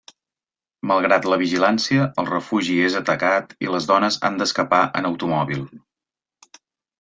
[0.91, 5.63] Malgrat la vigilància, el refugi és atacat i les dones han d'escapar en automòbil.